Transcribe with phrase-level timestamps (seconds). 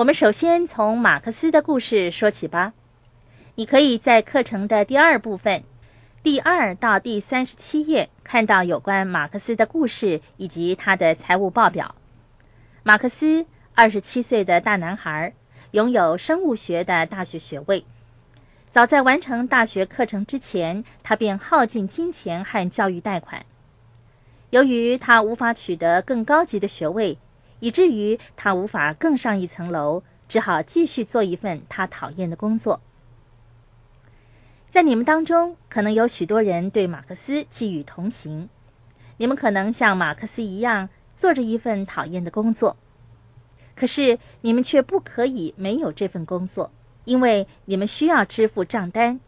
[0.00, 2.72] 我们首先从马克思的故事说起吧。
[3.56, 5.62] 你可以在课程的第二部分，
[6.22, 11.94] 第二到第三十七页看到有关马克思的故事以及他的财务报表。
[12.82, 13.44] 马克思，
[13.74, 15.34] 二十七岁的大男孩，
[15.72, 17.84] 拥有生物学的大学学位。
[18.70, 23.44] 早在完成大学课程之前，他便耗尽金钱和教育贷款。
[24.48, 27.18] 由于他无法取得更高级的学位，
[27.60, 32.80] 以至于他无法更上一层楼，只好继续做一份他讨厌的工作。
[34.68, 38.48] 在你们当中，可能有许多人对马克思寄予同情。
[39.16, 42.76] 你们可能像马克思一样，做着一份讨厌的工作。
[43.74, 46.70] 可是你们却不可以没有这份工作，
[47.04, 49.20] 因为你们需要支付账单。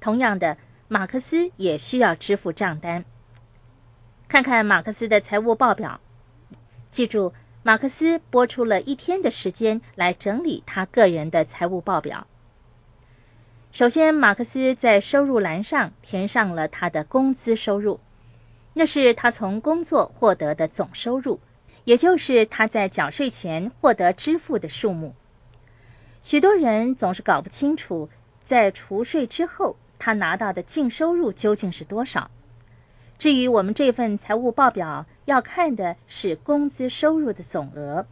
[0.00, 0.56] 同样的，
[0.88, 3.04] 马克思也需要支付账单。
[4.28, 6.00] 看看马克思的财务报表。
[6.90, 12.26] 记住，马克思拨出了一天的时间来整理他个人的财务报表。
[13.72, 18.00] 首先，马克思在收入栏上填上了他的工资收入，
[18.72, 21.38] 那是他从工作获得的总收入，
[21.84, 25.14] 也就是他在缴税前获得支付的数目。
[26.22, 28.08] 许多人总是搞不清楚，
[28.42, 32.30] 在除税之后他拿到的净收入究竟是多少。
[33.18, 35.04] 至于我们这份财务报表。
[35.26, 38.06] 要看的是工资收入的总额。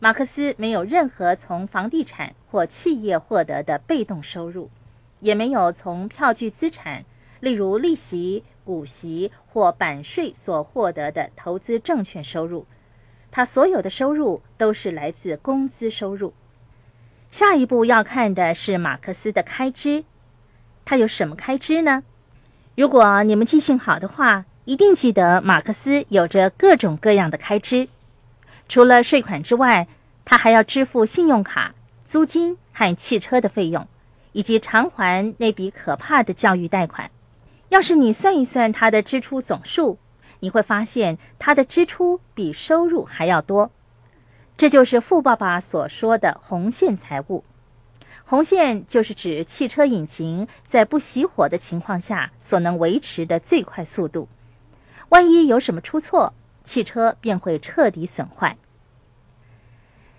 [0.00, 4.68] 马克思没有任何从房地产或企业获得的被动收入，
[5.20, 7.04] 也没有从票据资产，
[7.38, 12.66] 例如利息、股息或版税所获得的投资证券收入。
[13.30, 16.32] 他所有的收入都是来自工资收入。
[17.30, 20.04] 下一步要看的是马克思的开支。
[20.84, 22.02] 他有什么开支呢？
[22.74, 24.46] 如果你们记性好的话。
[24.64, 27.88] 一定记得，马克思有着各种各样的开支，
[28.68, 29.88] 除了税款之外，
[30.24, 33.88] 他还要支付信用卡、租金和汽车的费用，
[34.30, 37.10] 以及偿还那笔可怕的教育贷款。
[37.70, 39.98] 要是你算一算他的支出总数，
[40.38, 43.72] 你会发现他的支出比收入还要多。
[44.56, 47.42] 这就是富爸爸所说的“红线财务”。
[48.24, 54.28] 红线就是指汽车引擎在不熄火的情况下所能维持的最快速度。
[55.12, 56.32] 万一有什么出错，
[56.64, 58.56] 汽车便会彻底损坏。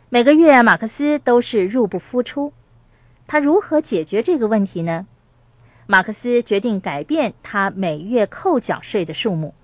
[0.09, 2.53] 每个月，马克思都是入不敷出。
[3.25, 5.07] 他如何解决这个问题呢？
[5.87, 9.55] 马克思决定改变他每月扣缴税的数目，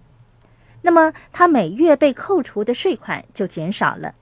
[0.81, 4.15] 那么他每月被扣除的税款就减少了。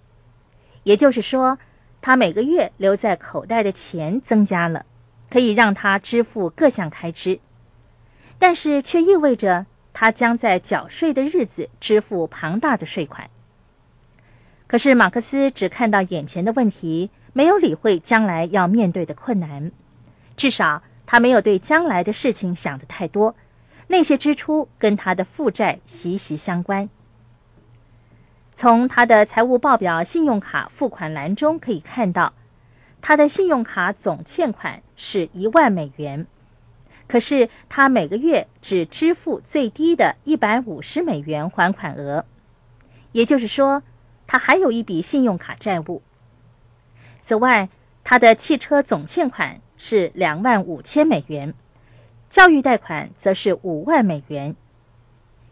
[0.83, 1.57] 也就是说，
[2.01, 4.85] 他每个月留在口袋的钱增加了，
[5.29, 7.39] 可以让他支付各项开支，
[8.37, 9.65] 但是却意味着。
[9.99, 13.31] 他将在缴税的日子支付庞大的税款。
[14.67, 19.71] 可是马克思只看到眼前的问题，没有理会将来要面对的困难。
[20.35, 23.35] 至少他没有对将来的事情想得太多。
[23.87, 26.91] 那些支出跟他的负债息息相关。
[28.53, 32.33] 从他的财务报表信用卡付款栏中可以看到，
[33.01, 36.27] 他的信用卡总欠款是一万美元。
[37.07, 42.25] 可是他每个月只支付最低的一百五十美元还款额，
[43.13, 43.81] 也就是说，
[44.27, 46.01] 他还有一笔信用卡债务。
[47.21, 47.69] 此外，
[48.03, 51.53] 他的汽车总欠款是两万五千美元，
[52.29, 54.55] 教育贷款则是五万美元。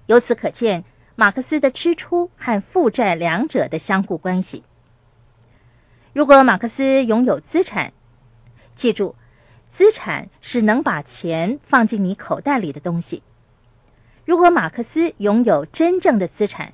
[0.07, 0.83] 由此可见，
[1.15, 4.63] 马克思的支出和负债两者的相互关系。
[6.11, 7.93] 如果马克思拥有资产，
[8.75, 9.15] 记住。
[9.75, 13.23] 资产是能把钱放进你口袋里的东西。
[14.23, 16.71] 如果马克思拥有真正的资产，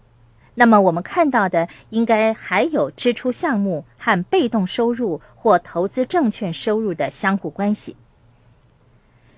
[0.54, 7.98] 那么我们看到的应该还有支出项目和被动收入或投资证券收入的相互关系。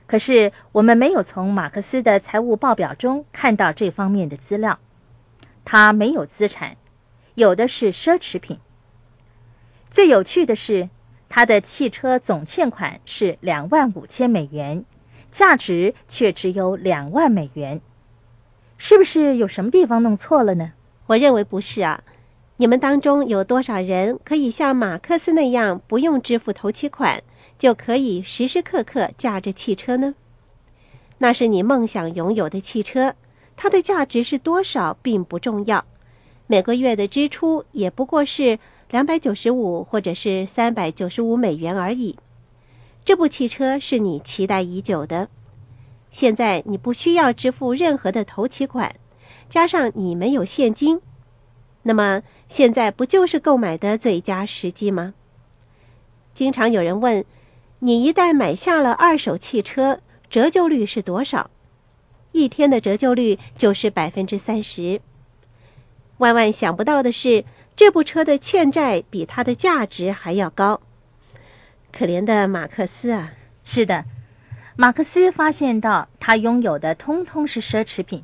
[0.08, 4.78] 可是我们没有从马克思的财务报表中看到这方面的资料。
[5.64, 6.76] 他没有资产，
[7.36, 8.60] 有的是奢侈品。
[9.90, 10.90] 最有趣的是。
[11.36, 14.86] 他的汽车总欠款是两万五千美元，
[15.32, 17.82] 价值却只有两万美元，
[18.78, 20.74] 是不是有什么地方弄错了呢？
[21.08, 22.04] 我认为不是啊。
[22.58, 27.24] 你们当中有多少人可以像马克思那样不用支付头期款，
[27.58, 30.14] 就可以时时刻刻驾着汽车呢？
[31.18, 33.16] 那是你梦想拥有的汽车，
[33.58, 35.84] 它的价值是多少并不重要，
[36.46, 38.60] 每个月的支出也不过是。
[38.94, 42.16] 两百九十五，或者是三百九十五美元而已。
[43.04, 45.30] 这部汽车是你期待已久的，
[46.12, 48.96] 现在你不需要支付任何的头期款，
[49.50, 51.02] 加上你没有现金，
[51.82, 55.16] 那么现在不就是购买的最佳时机吗？
[56.36, 57.26] 经常有人问，
[57.80, 61.50] 你一旦买下了二手汽车，折旧率是多少？
[62.32, 65.02] 一天的折旧率就是百分之三十。
[66.20, 67.44] 万万想不到的是，
[67.76, 70.82] 这部车的欠债比它的价值还要高。
[71.92, 73.34] 可怜的马克思啊！
[73.64, 74.06] 是的，
[74.76, 78.24] 马克思发现到他拥有的通通是奢侈品，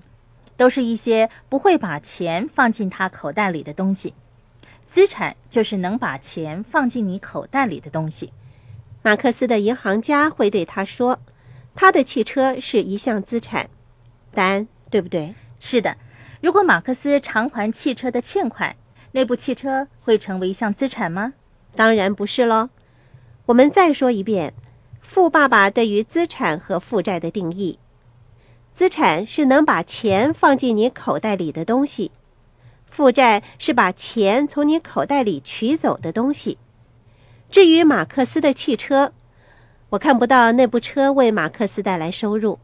[0.57, 4.13] 都是一些不会把钱放进他口袋里的东西。
[4.87, 8.33] 资产就是能把钱放进你口袋里的东西。
[9.03, 11.19] 马克思的银行家会对他说
[11.75, 13.69] ：“他的汽车是一项资产。”
[14.33, 15.35] 答案对不对？
[15.59, 15.95] 是的。
[16.41, 18.75] 如果马克思偿还汽车的欠款，
[19.11, 21.33] 那部汽车会成为一项资产吗？
[21.75, 22.69] 当然不是喽。
[23.47, 24.53] 我们再说一遍，
[25.01, 27.79] 富爸爸对于资产和负债的定义：
[28.73, 32.11] 资产是能把钱放进你口袋里的东西。
[32.85, 36.57] 负债是把钱从你口袋里取走的东西。
[37.49, 39.13] 至于马克思的汽车，
[39.89, 42.59] 我看不到那部车为马克思带来收入，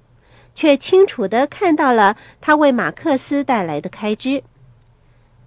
[0.53, 4.43] 却清楚地看到了他为马克思带来的开支。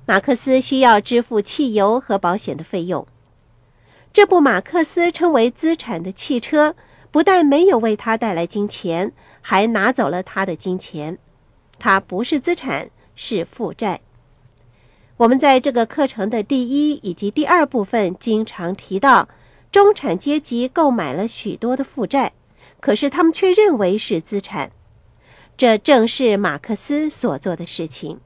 [0.08, 3.06] 马克思需要支付汽油和保险的费用。
[4.10, 6.74] 这部马克思称为资产的汽车，
[7.10, 9.12] 不但没有为他带来金钱，
[9.42, 11.18] 还拿走了他的金钱。
[11.78, 14.00] 它不是资产，是负债。
[15.18, 19.28] 我们在这个课程的第一以及第二部分经常提到，
[19.70, 22.32] 中产阶级购买了许多的负债，
[22.80, 24.72] 可是他们却认为是资产。
[25.58, 28.20] 这正是马克思所做的事情。